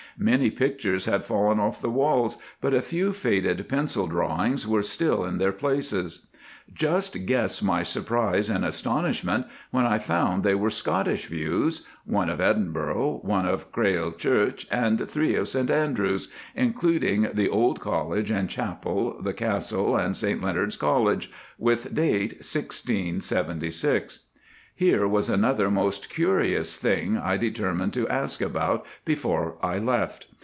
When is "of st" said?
15.35-15.71